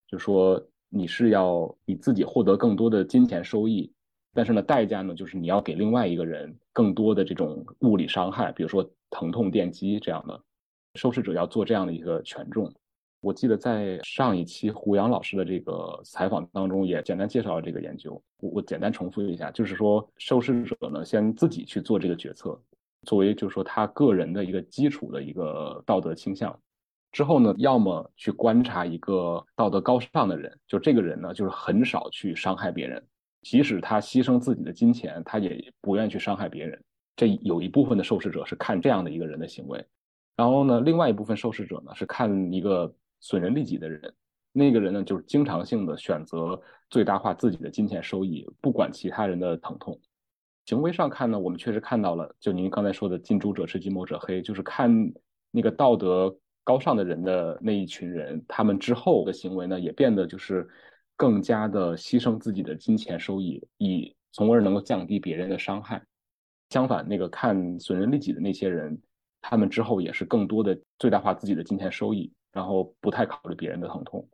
[0.07, 3.91] 就说你是要你自己获得更多的金钱收益，
[4.33, 10.41] 但是呢，代价呢就是你要给另外一个人更多的这种物理伤害，比如说疼痛电击这样的。
[10.95, 12.73] 受试者要做这样的一个权重。
[13.27, 22.57] 我记得在上一期胡杨老师的这个采访当中也简单介绍了这个研究，我我简单重复一下，就是说受试者呢先自己去做这个决策。
[23.01, 26.57] 作为就是说他个人的一个基础的一个道德倾向，
[27.11, 33.05] 之后呢，要么去观察一个道德高尚的人，就这个人呢，就是很少去伤害别人，
[33.41, 36.81] 即使他牺牲自己的金钱，他也不愿意去伤害别人。
[37.17, 39.85] 这有一部分的受试者是看这样的一个人的行为，
[40.37, 44.13] 然后呢，另外一部分受试者呢是看一个损人利己的人，
[44.51, 49.99] 那个人呢就是经常性的选择最大化自己的金钱收益，不管其他人的疼痛。
[50.65, 54.91] 行为上看呢，我们确实看到了，就您刚才说的“近朱者赤，近墨者黑”，就是看
[55.49, 60.67] 那个道德高尚的人的那一群人，他们之后的行为呢，也变得就是
[61.15, 66.03] 更加的牺牲自己的金钱收益，以从而能够降低别人的伤害。
[66.69, 69.01] 相反，那个看损人利己的那些人，
[69.39, 74.27] 他们之后也是更多的最大化自己的金钱收益，然后不太考虑别人的疼痛。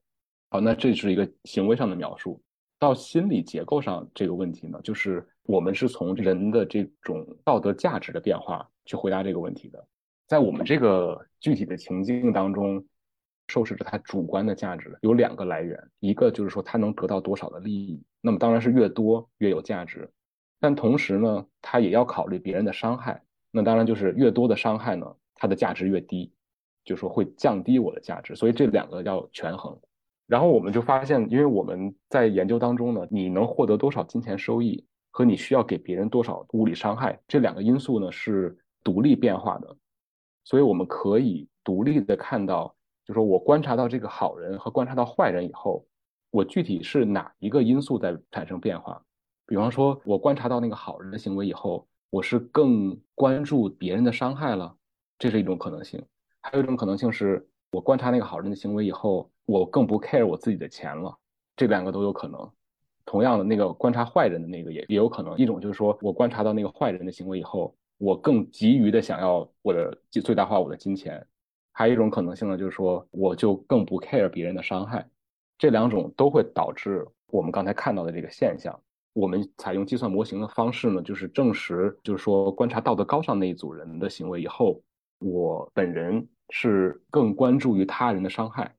[0.50, 2.42] 好，那这是一个行为上的描述。
[2.80, 9.88] 到心理结构上这个问题呢，就是我们是从人的这种道德价值的变化去回答这个问题的。
[10.28, 12.86] 在我们这个具体的情境当中，
[13.48, 20.12] 受试者他主观的价值有两个来源，一个就是说他能得到多少的利益，那么当然是越多越有价值。
[20.60, 23.22] 但同时呢，他也要考虑别人的伤害，
[23.52, 26.34] 那当然就是越多的伤害呢，它的价值越低，
[26.84, 29.80] 就说会降低我的价值，所以这两个要权衡。
[30.26, 39.78] 然后我们就发现，因为我们在研究当中呢，你能获得多少金钱收益和你需要给别人多少物理伤害这两个因素呢是独立变化的，
[40.44, 42.74] 所以我们可以独立的看到，
[43.06, 45.86] 就说我观察到这个好人和观察到坏人以后，
[46.32, 49.04] 我具体是哪一个因素在产生变化。
[49.46, 54.76] 比方说，我观察到那个好人的行为以后，我是更关注别人的伤害了，
[55.20, 56.02] 这是一种可能性。
[56.44, 61.18] 还有一种可能性是，我观察那个好人的行为以后，我更不 care 我自己的钱了。
[61.56, 62.48] 这两个都有可能。
[63.06, 65.38] 同样的，那个观察坏人的那个也也有可能。
[65.38, 71.26] 一种就是说我观察到那个坏人的行为以后，我更急于的想要我的最大化我的金钱。
[71.72, 75.08] 还有一种可能性呢，就是说我就更不 care 别人的伤害。
[75.58, 78.78] 这两种都会导致我们刚才看到的这个现象。
[79.14, 84.82] 我们采用计算模型的方式呢，就是证实，就是说观察道德高尚那一组人的行为以后，
[85.24, 88.76] 我本人是更关注于他人的伤害，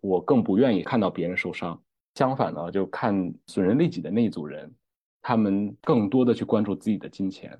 [0.00, 1.80] 我更不愿意看到别人受伤。
[2.14, 4.72] 相反呢，就看损人利己的那一组人，
[5.20, 7.58] 他们更多的去关注自己的金钱。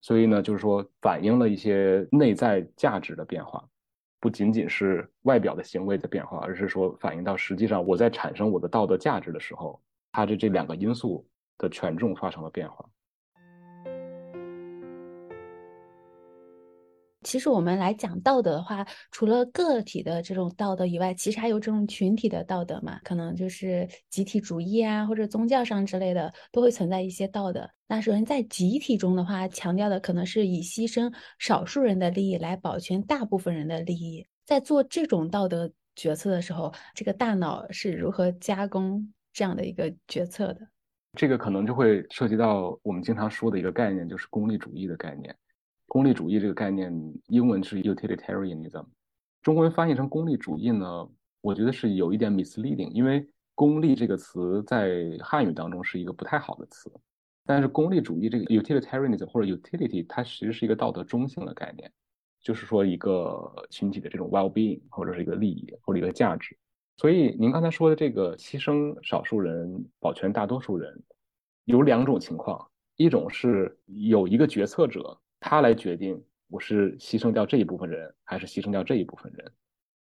[0.00, 3.64] 所以呢，就是说反映了一些内在价值的变化，
[4.20, 9.80] 不仅仅是外表的行为的变化，而是说反映到实际上我在产生我的道德价值的时候，
[10.12, 11.26] 它的这两个因素。
[11.60, 12.88] 的权重发生了变化。
[17.28, 22.98] 其实我们来讲道德的话，除了个体的这种道德以外，其实还有这种群体的道德嘛？
[23.04, 27.68] 可能就是集体主义啊，或者宗教上之类的，都会存在一些道德。
[27.86, 34.26] 那首先在集体中的话，强调的可能是以牺牲少数人的利益来保全大部分人的利益。
[34.46, 40.66] 在做这种道德决策的时候，这个大脑是如何加工这样的一个决策的？
[41.12, 45.36] 这个可能就会涉及到我们经常说的一个概念，就是功利主义的概念。
[45.88, 46.92] 功利主义这个概念，
[47.28, 48.84] 英文是 utilitarianism，
[49.42, 51.08] 中文翻译成功利主义呢，
[51.40, 56.92] 我觉得是有一点 misleading，因为功利这个词在汉语当中是一个不太好的词。
[57.46, 61.90] 但是功利主义这个 utilitarianism 或者 utility，它其实是一个道德中性的概念，
[62.42, 66.54] 就是说一个群体的这种 well-being 或者是一个利益或者一个价值。
[66.98, 71.02] 所以您刚才说的这个牺牲少数人保全大多数人，
[71.64, 79.52] 有两种情况，一种是有一个决策者，他来决定我是牺牲掉这一部分人，还是牺牲掉这一部分人。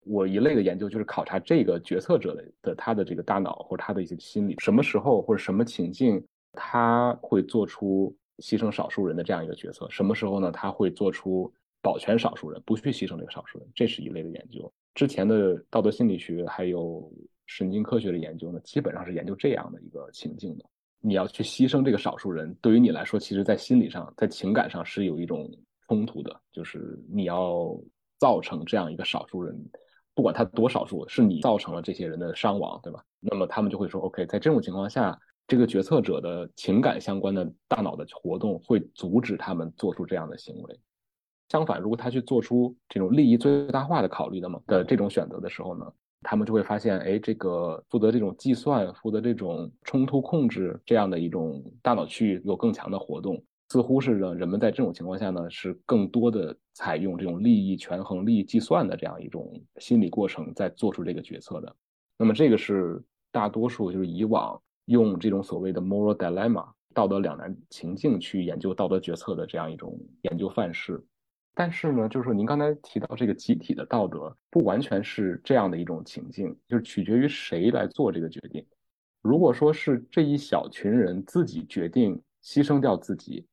[0.07, 10.53] 我一类的研究就是考察这个决策者的他的这个大脑或者他的一些心理，什么时候或者什么情境他会做出牺牲少数人的这样一个决策，什么时候呢？
[10.53, 14.71] 他会做出保全少数人，不去牺牲这个少数人，这是一类的研究。
[14.95, 17.11] 之前的道德心理学还有
[17.47, 20.65] 神经科学的研究呢，基本上是研究这样的一个情境的。
[21.07, 25.47] 你要去牺牲这个少数人，对于你来说，其实在心理上、在情感上是有一种
[25.87, 27.79] 冲突的，就是你要
[28.19, 29.55] 造成这样一个少数人，
[30.15, 33.05] 不管他多少数，是你造成了这些人的伤亡，对吧？
[33.21, 40.81] 那么他们就会说，OK，在这种情况下，这个决策者的情感相关的大脑的活动会阻止他们做出这样的行为。
[41.51, 45.93] 相反，如果他去做出这种利益最大化的考虑的嘛的这种选择的时候呢，
[46.25, 61.77] 他们就会发现，哎，这个负责这种计算、负责这种冲突控制这样的一种大脑区域有更强的活动，似乎是人们在这种情况下呢，是更多的采用这种利益权衡、利益计算的这样一种心理过程，在做出这个决策的。
[62.19, 71.05] 那么，这个是大多数就是以往用这种所谓的 moral dilemma 道德两难情境去研究道德决策的这样一种研究范式。
[71.57, 78.67] 但是呢，就是说您刚才提到这个集体的道德，不完全是这样的一种情境，就是取决于谁来做这个决定。
[79.23, 83.47] 如果说是这一小群人自己决定牺牲掉自己，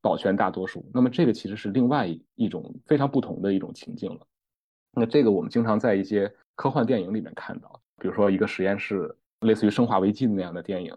[0.00, 4.26] 保全大多数，那么这个其实是另外一种非常不同的一种情境了。
[4.90, 10.92] 那这个我们经常在一些科幻电影里面看到，比如说一个实验室，类似于《生化危机》那样的电影，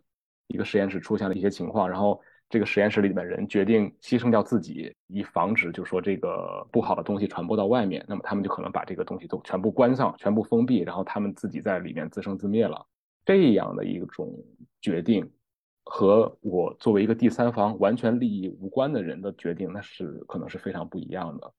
[0.48, 2.20] 一个实验室出现了一些情况，然后。
[2.50, 8.06] 这个实验室里面人决定牺牲掉自己，以防止就说这个不好的东西传播到外面。
[8.08, 12.86] 那么他们就可能把这个东西都全部关上，全部封闭，然后他们自己在里面自生自灭了。
[13.26, 14.34] 这样的一种
[14.82, 15.30] 决定，
[15.84, 21.54] 和我作为一个第三方完全利益无关的人的决定，那是可能是非常不一样的。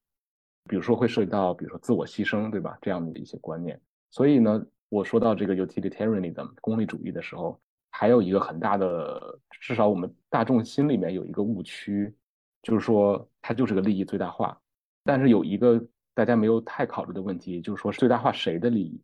[0.67, 2.79] 比如说会涉及到，比如说自我牺牲，对吧？
[2.81, 3.79] 这样的一些观念。
[4.11, 7.61] 所以呢，我说到这个 utilitarianism 功利主义的时候，
[7.99, 12.15] 还有一个很大的，至少我们大众心里面有一个误区，
[12.63, 14.57] 就是说它就是个利益最大化。
[15.03, 15.85] 但是有一个
[16.15, 19.03] 大家没有太考虑的问题，就是说最大化谁的利益？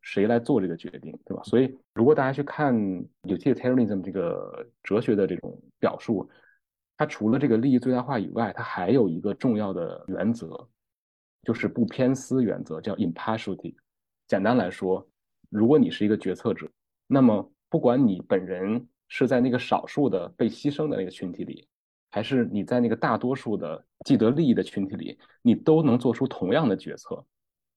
[0.00, 1.42] 谁来做这个决定，对吧？
[1.42, 2.74] 所以，如果大家去看
[3.24, 6.26] utilitarianism 这个哲学的这种表述，
[6.96, 10.66] 它除了这个利益最大化以外，它还有一个重要的原则，
[11.42, 13.74] 就是不偏私原则，叫 impartiality。
[14.26, 15.06] 简单来说，
[15.50, 16.66] 如果你是一个决策者，
[17.06, 21.66] 那么不管你本人是在那个少数的被牺牲的那个群体里，
[22.10, 27.24] 还是你在那个大多数的既得利益的群体里，你都能做出同样的决策。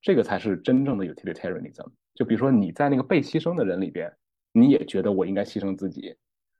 [0.01, 1.87] 这个才是真正的 utilitarianism。
[2.13, 4.13] 就比如说你在那个被牺牲的人里边，
[4.51, 6.13] 你也觉得我应该牺牲自己，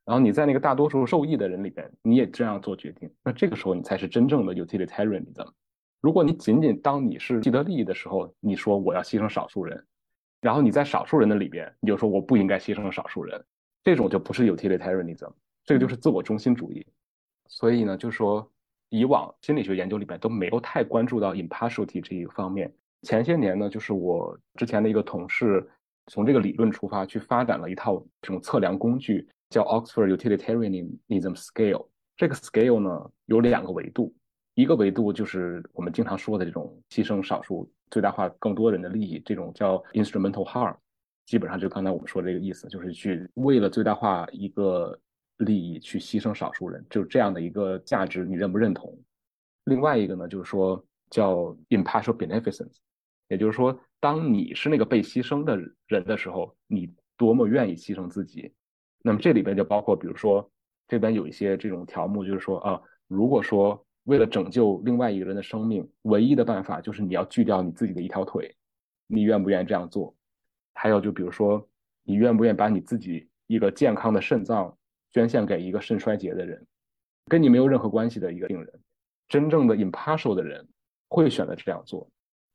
[0.05, 3.13] 然后你在那个大多数受益的人里边，你也这样做决定。
[3.21, 5.51] 那这个时候你才是真正的 utilitarianism。
[5.99, 9.85] 如果你仅仅当你是既得利益的时候，你说我要牺牲少数人，
[10.45, 13.43] 然后你在少数人的里边，你就说我不应该牺牲少数人，
[13.83, 15.31] 这种就不是 utilitarianism，
[15.63, 16.85] 这个就是自我中心主义。
[17.47, 18.47] 所以呢，就说
[18.89, 22.71] 以往心理学研究里边都没有太关注到 impartiality 这一方面。
[23.01, 25.67] 前些年呢，就是我之前的一个同事，
[26.11, 31.87] 从这个理论出发去发展了一套这种测量工具，叫 Oxford Utilitarianism Scale。
[32.15, 34.13] 这个 scale 呢有两个维度，
[34.55, 40.75] 一个维度就是我们经常说的这种牺牲少数，最大化更多人的利益，这种叫 instrumental harm，
[41.25, 44.97] 基本上就刚才我们说这个意思，就是去为了最大化一个
[45.37, 48.97] 利益去牺牲少数人，就这样的一个价值，你认不认同？
[49.65, 52.77] 另外一个呢，就是说叫 impartial beneficence。
[53.27, 58.53] 也就是说，当你是那个被牺牲的人的时候，你多么愿意牺牲自己。
[59.01, 60.49] 那么这里边就包括，比如说
[60.87, 68.55] 这边有一些这种条目，就是说啊，如果说为了拯救另外一个人的生命，唯一的办法就是你要锯掉你自己的一条腿，
[69.07, 70.15] 你愿不愿意这样做？
[70.73, 71.67] 还有就比如说，
[72.03, 74.75] 你愿不愿意把你自己一个健康的肾脏
[75.11, 76.65] 捐献给一个肾衰竭的人，
[77.27, 78.79] 跟你没有任何关系的一个病人？
[79.27, 80.67] 真正的 impartial 的人
[81.09, 82.09] 会选择这样做。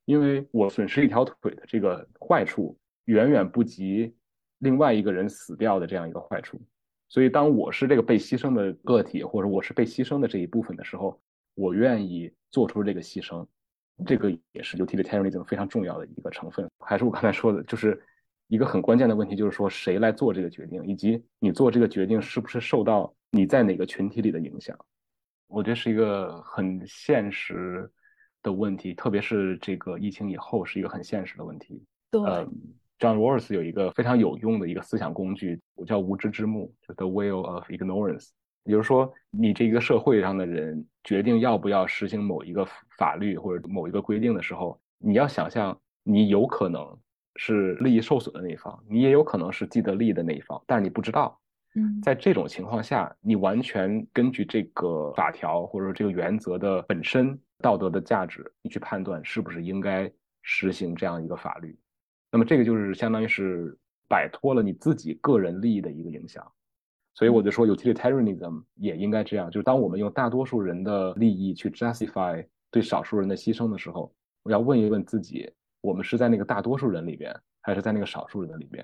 [0.06, 4.12] 因为我损失一条腿的这个坏处远远不及
[4.58, 6.60] 另外一个人死掉的这样一个坏处，
[7.08, 11.20] 所以当我是这个被牺牲的个体，或者我是被牺牲的这一部分的时候，
[11.54, 13.46] 我愿意做出这个牺牲，
[14.06, 16.68] 这个也是 utilitarianism 非常重要的一个成分。
[16.78, 18.00] 还是我刚才说的，就是
[18.48, 24.78] 一个很关键的问题，就是说谁来做这个决定，以及你做这个决定是不是受到你在哪个群体里的影响？
[25.48, 27.90] 我觉得是一个很现实。
[28.42, 31.84] 的问题，特别是这个疫情以后，是一个很现实的问题。
[32.10, 32.22] 对
[32.98, 38.30] ，John Rawls 有一个非常有用的一个思想工具，我叫无知之幕，就 The Will of Ignorance。
[38.64, 42.66] 也就是说，你这个社会上的人决定要不要实行某一个
[42.99, 46.99] 法律或者某一个规定的时候，你要想象，你有可能
[47.37, 51.38] 是利益受损的那一方，你也有可能是既得利益的那一方，但是你不知道。
[51.75, 57.38] 嗯，在这种情况下，你完全根据这个法条或者说这个原则的本身。
[57.62, 61.79] 道德的价值，你去判断是不是应该实行这样一个法律，
[62.33, 63.77] 那么这个就是相当于是
[64.09, 66.51] 摆脱了你自己个人利益的一个影响，
[67.20, 74.11] 所以我就说，utilitarianism 也应该这样，就是当我们用大多数人的利益去 justify 对少数人的牺牲的时候，
[74.42, 75.52] 我要问一问自己，
[75.83, 78.83] 我们是在那个大多数人里边，还是在那个少数人的里边？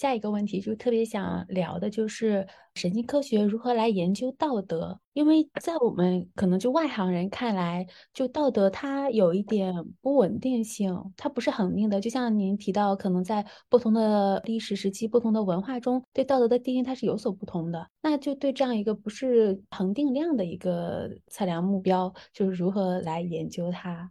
[0.00, 12.00] 下一个问题就特别想聊的就是神经科学如何来研究道德，因为在我们可能就外行人看来，就道德它有一点不稳定性，它不是恒定的。
[12.00, 17.86] 就像您提到，可能在不同的历史时期、不同的文化中，对道德的定义它是有所不同的。
[18.00, 24.10] 那就对这样一个不是恒定量的一个测量目标，就是如何来研究它？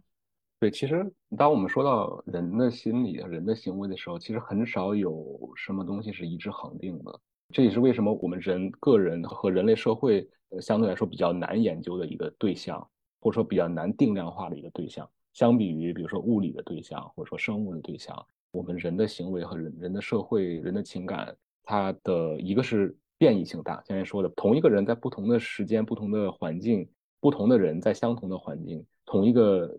[0.60, 7.18] 对，其实当我们说到人的心理、人的行为的时候，其实很少有什么东西是一致恒定的。
[7.50, 10.28] 这也是为什么我们人个人和人类社会
[10.60, 12.86] 相对来说比较难研究的一个对象，
[13.20, 15.08] 或者说比较难定量化的一个对象。
[15.32, 18.14] 相比于比如说物理的对象，或者说生物的对象，
[18.52, 21.34] 我们人的行为和人人的社会、人的情感，
[21.64, 23.82] 它的一个是变异性大。
[23.88, 26.86] 刚才说的，同一个人在不同的时间、不同的环境，
[27.18, 29.74] 不同的人在相同的环境，同一个。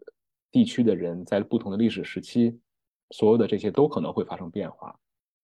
[0.52, 2.60] 地区的人在不同的历史时期，
[3.12, 4.98] 所有的这些都可能会发生变化，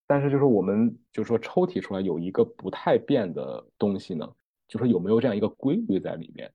[0.06, 4.28] 但是就是我们就是说抽提出来有一个不太变的东西呢，
[4.66, 6.52] 就说有没有这样一个规律在里面？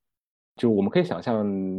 [0.55, 1.37] 就是我们可以想象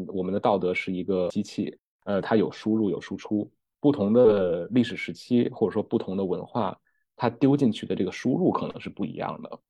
[0.09, 3.49] 我们的道德是一个机器，呃，它有输入有输出，
[3.79, 6.77] 不同的历史时期或者说不同的文化，
[7.15, 9.61] 它丢进去的这个输入可能是不一样的，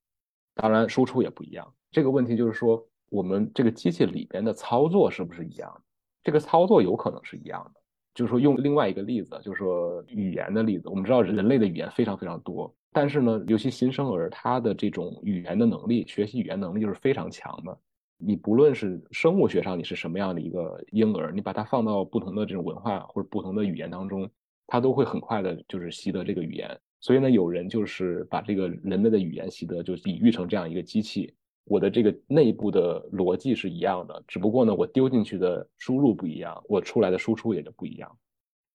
[0.55, 1.71] 当然输出也不一样。
[1.91, 5.83] 这个问题就是说，我们这个机器里边的操作是不是一样？
[6.25, 7.81] 这个操作有可能是一样的。
[8.15, 10.89] 就是说，用另外一个例子，就是说语言的例子。
[10.89, 17.77] 我们知道人类的语言非常非常多，但是呢，尤其新生儿，他的这种语言的能力、学习语言能力就是非常强的。
[18.17, 24.31] 你不论是生物学上你是什么样的一个婴儿，你把它放到不同的这种文化或者不同的语言当中，
[24.69, 26.71] 它都会很快的，就是习得这个语言。
[27.01, 31.35] 所以呢，有人就是把这个人类的语言习得，就比喻成这样一个机器。
[31.65, 38.19] 我的这个内部的逻辑是一样的，只不过呢，我丢进去的输入不一样，我出来的输出也就不一样。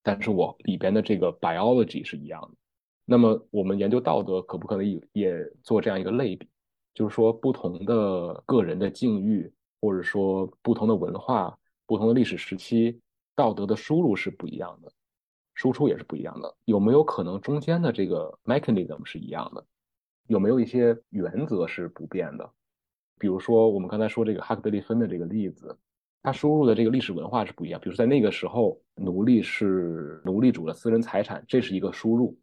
[0.02, 2.58] 但是我里边的这个 biology 是一样的。
[3.06, 6.48] 那么我们研究道德，可不可能也也做这样一个类比？
[6.94, 13.00] 就是说，不同的个人的境遇，或者说不同的文化、不同的历史时期，
[13.36, 14.92] 道德的输入是不一样的，
[15.54, 16.56] 输出也是不一样的。
[16.66, 19.64] 有没有可能中间的这个 mechanism 是一样的？
[20.28, 22.52] 有没有一些原则是不变的？
[23.20, 25.78] 比如说，我们刚才说这个哈克贝利芬的这个例子，
[26.24, 27.80] 他输入的这个历史文化是不一样。
[27.80, 32.36] 比如在那个时候，奴隶是奴隶主的私人财产，这是一个输入。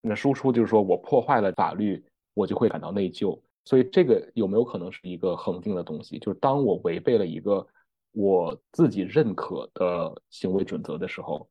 [0.00, 2.04] 那输出就是说我破坏了法律，
[2.34, 3.38] 我就会感到内疚。
[3.64, 6.18] 所以这个有没有可能是一个恒定的东西？
[6.18, 7.66] 就是当我违背了一个
[8.12, 11.48] 我自己认可的行为准则的时候，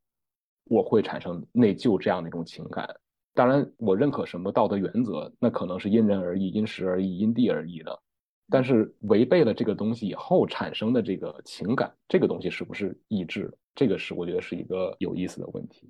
[0.65, 2.87] 我会产生内疚这样的一种情感。
[3.33, 7.99] 当然，我认可什么道德原则，那可能是因人而异、因时而异、因地而异的。
[8.49, 13.53] 但是违背了这个东西以后产生的这个情感，这个东西是不是意志？
[13.75, 15.89] 这个是我觉得是一个有意思的问题。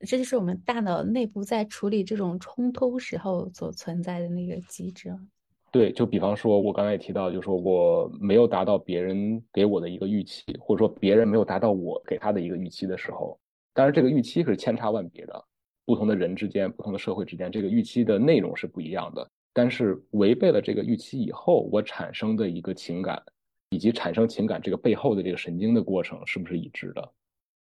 [0.00, 5.16] 这就是我们大脑内部在处理这种冲突时候所存在的那个机制。
[5.70, 13.38] 对，就比方说，我刚才也提到，就是说我没有达到别人给我的一个预期，或者说别人没有达到我给他的一个预期的时候，
[13.72, 15.44] 当然这个预期可是千差万别的，
[15.86, 19.30] 不同的人之间、不同的社会之间，这个预期的内容是不一样的。
[19.52, 23.22] 但是违背了这个预期以后，我产生的一个情感，
[23.70, 27.12] 以及产生情感这个背后的这个神经的过程是不是一致的？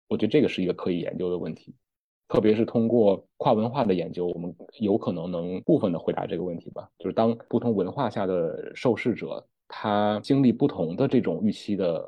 [0.08, 1.74] 我觉得这个是一个可以研究的问题，
[2.28, 6.88] 特别是通过跨文化的研究，我们有可能能部分的回答这个问题吧。
[6.98, 12.02] 就是当不同文化下的受试者，他经历不同的这种预期的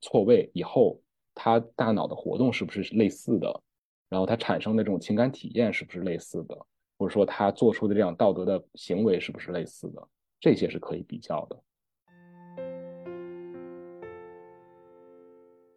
[0.00, 1.00] 错位以后，
[1.34, 3.62] 他大脑的活动是不是类似的？
[4.08, 6.56] 然后他产生的这种情感体验是不是类似的？
[7.04, 10.08] 或者说他做出的这样道德的行为是不是类似的？
[10.40, 11.62] 这些是可以比较的。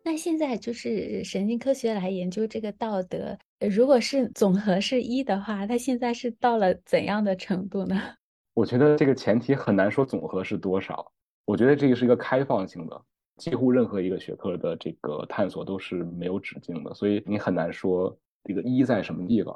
[0.05, 8.01] 那现在就是神经科学来研究这个道德，如果是总和是一的话，它现在是到了怎样的程度呢？
[8.55, 11.11] 我觉得这个前提很难说总和是多少。
[11.43, 13.01] 我觉得这个是一个开放性的，
[13.35, 19.53] 几乎任何一个学科的这个探索都是没有止境的，所以你很难说这个一在什么地方。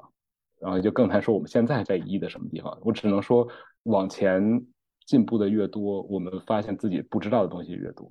[0.62, 3.48] 然后就更难说我们现在在一的什么地方，我只能说
[3.84, 4.42] 往前
[5.06, 8.10] 进步的越多，我们发现自己不知道的东西越多。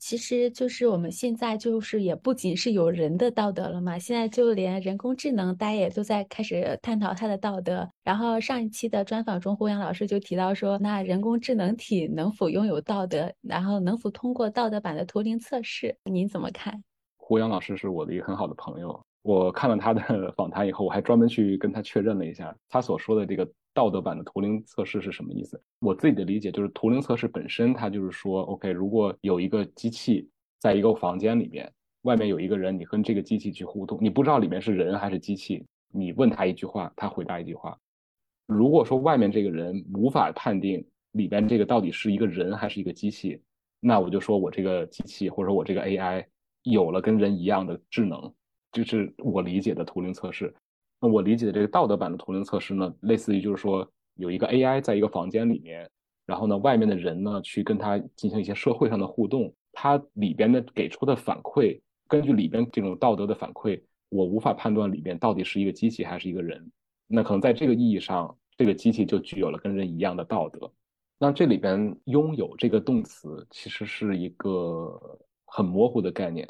[0.00, 7.90] 其实就是我们现在就是也不仅是有人的道德了嘛，现在就连人工智能，大家也都在开始探讨它的道德。
[8.04, 16.84] 然后上一期的专访中，胡杨老师就提到说，那人工智能体能否拥有道德，然后能否通过道德版的图灵测试，您怎么看？
[17.28, 18.98] 胡杨老师是我的一个很好的朋友。
[19.20, 25.62] 我看了他的 访谈以后，我还专门去跟他确认了一下，他所说的这个道德版的图灵测试是什么意思。
[25.80, 30.26] 我自己的理解就是，图灵测试本身，它就是说，OK，如果有一个机器
[30.58, 31.70] 在一个房间里面，
[32.04, 35.62] 外面有一个人，你跟这个机器去互动，你不知道里面是人还是机器，
[35.92, 37.78] 你问他一句话，他回答一句话。
[38.46, 43.38] 如果说外面这个人无法判定里边这个到底是一个人还是一个机器，
[43.80, 46.24] 那我就说我这个机器或者说我这个 AI
[46.70, 48.32] 有了跟人一样的智能。
[48.70, 50.54] 就是我理解的图灵测试。
[51.00, 55.88] 那我理解的这个道德版的图灵测试呢，类似于就是说有一个 AI 在一个房间里面，
[56.26, 66.70] 然后呢，外面的人呢去跟他进行一些社会上的互动，它里边的给出的反馈，根据里边这种道德的反馈，我无法判断里边到底是一个机器还是一个人。
[67.06, 70.70] 那可能在这个意义上，这个机器就具有了跟人一样的道德。
[71.18, 75.00] 那这里边拥有这个动词其实是一个
[75.46, 76.46] 很模糊的概念。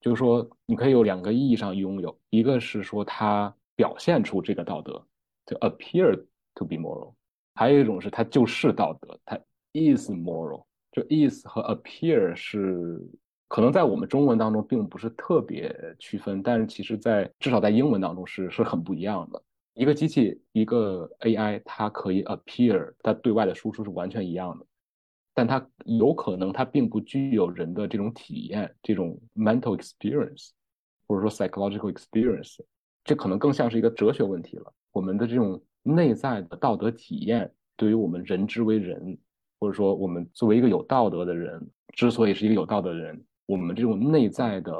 [0.00, 5.04] 就是说，你可以有两个意义上拥有，一个是说它表现出这个道德，
[5.46, 6.14] 就 appear
[6.54, 7.12] to be moral；
[7.54, 9.38] 还有一种是它就是道德，它
[9.72, 10.64] is moral。
[10.92, 13.00] 就 is 和 appear 是
[13.46, 19.40] 可能在我们中文当中并不是特别区分，但是其实在至少在英文当中是是很不一样的。
[19.74, 24.66] 一个机器，一个 AI，它可以 appear，它对外的输出是完全一样的。
[25.40, 30.50] 但它有可能，它并不具有人的这种体验，这种 mental experience，
[31.06, 32.58] 或者说 psychological experience。
[33.02, 34.70] 这可能更像是一个哲学问题了。
[34.92, 39.16] 我们的这种内在的道德体验，对于我们人之为人，
[39.58, 44.74] 或者说我们作为一个有道德的人，之所以是一个有道德的人，我们这种内在的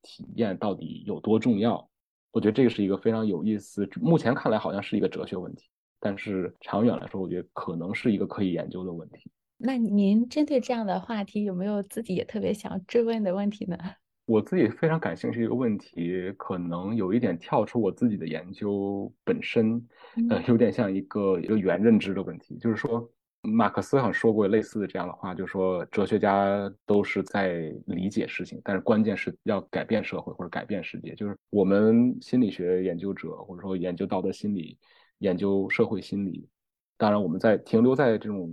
[0.00, 1.86] 体验到底有多重要？
[2.30, 5.68] 我觉得这个是一个非常有意思，目前看来好像是一个哲学问题，
[6.00, 9.30] 但是长远来说，我觉得可能是一个可以研究的问题。
[9.62, 13.76] 那您针对这样的话题，有没有自己也特别想追问的问题呢？
[14.24, 19.84] 我自己非常感兴趣一个问题，可能有一点跳出我自己的研究本身，
[20.30, 22.56] 呃，有点像一个一个原认知的问题。
[22.56, 23.06] 就是说，
[23.42, 31.14] 马克思好像说过类似的这样的话，就是说，哲学家都是在理解事情，但是关键是要改变社会或者改变世界。
[31.14, 34.78] 就是我们心理学研究者，或者说研究道德心理、
[35.18, 36.48] 研究社会心理，
[36.96, 38.48] 当然我们在停留在这种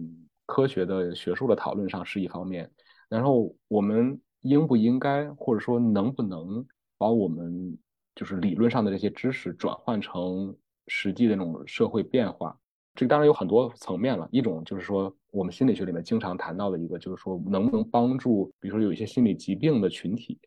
[0.48, 2.68] 科学的学术的讨论上是一方面，
[3.08, 4.20] 然后我们。
[4.42, 6.66] 应不应该，或者说能不能
[6.98, 7.78] 把我们
[8.16, 12.58] 就是理论上的这些知识转换成实际的那种社会变化？
[12.94, 14.30] 这当然有很多层面了。
[14.32, 20.40] 一种就是说，我们心理学里面经常谈到的一个，就是说能不能帮助，比如说有一些心理疾病的群体，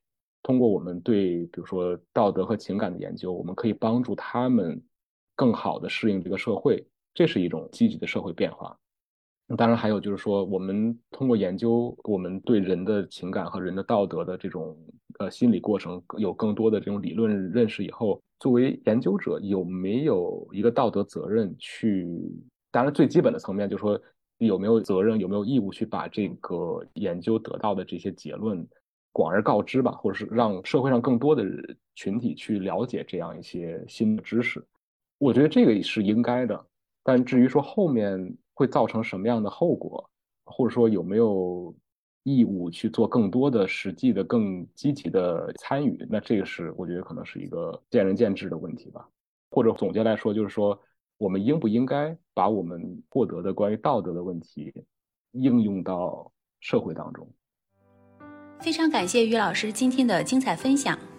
[0.42, 4.80] 通过我们对比如说道德和情感的研究，我们可以帮助他们
[5.34, 8.78] 更好的适应这个社会，这是一种积极的社会变化。
[9.56, 14.76] 当然，还有就是说，我们通过研究我们对人的情感和人的道德的这种
[15.18, 22.06] 呃心理过程，有更多的这种理论认识以后，作为研究者有没有一个道德责任去？
[22.70, 24.00] 当然，最基本的层面就是说，
[24.38, 28.64] 有没有责任，有没有义务去把这个研究得到的这些结论
[29.10, 31.44] 广而告之吧，或者是让社会上更多的
[31.96, 34.64] 群体去了解这样一些新的知识？
[35.18, 36.64] 我觉得这个是应该的。
[37.02, 40.10] 但至于说后面，会造成什么样的后果，
[40.44, 41.74] 或者说有没有
[42.24, 46.06] 义务去做更多的实际的、更积极的参与？
[46.10, 49.08] 那这个是我觉得可能是一个见仁见智的问题吧。
[49.50, 50.78] 或者总结来说，就是说
[51.16, 54.70] 我们应不应该把我们获得的关于道德的问题
[55.30, 56.30] 应用到
[56.60, 57.26] 社会当中？
[58.58, 61.09] 非常感谢于老师今天的精彩分享。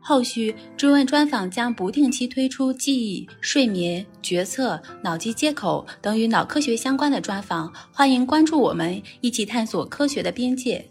[0.00, 10.88] 后续追问专访将不定期推出记忆、睡眠、决策、脑机接口等与脑科学相关的专访，欢迎关注我们，一起探索科学的边界。